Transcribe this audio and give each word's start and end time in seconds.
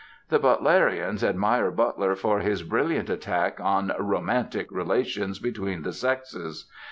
The 0.29 0.39
Butlerians 0.39 1.21
admire 1.23 1.69
Butler 1.69 2.15
for 2.15 2.39
his 2.39 2.63
brilliant 2.63 3.07
attack 3.07 3.59
on 3.59 3.91
"romantic" 3.99 4.71
relations 4.71 5.37
between 5.37 5.83
the 5.83 5.93
sexes. 5.93 6.65